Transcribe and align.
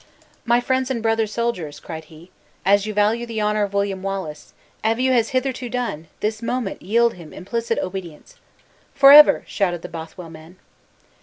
"My 0.45 0.59
friends 0.61 0.89
and 0.89 1.03
brother 1.03 1.27
soldiers," 1.27 1.79
cried 1.79 2.05
he, 2.05 2.31
"as 2.65 2.87
you 2.87 2.91
value 2.95 3.27
the 3.27 3.39
honor 3.39 3.61
of 3.61 3.75
William 3.75 4.01
Wallace, 4.01 4.55
as 4.83 4.97
you 4.97 5.11
have 5.11 5.29
hitherto 5.29 5.69
done 5.69 6.07
this 6.21 6.41
moment 6.41 6.81
yield 6.81 7.13
him 7.13 7.31
implicit 7.31 7.77
obedience." 7.77 8.37
"Forever!" 8.95 9.43
shouted 9.45 9.83
the 9.83 9.89
Bothwell 9.89 10.31
men. 10.31 10.57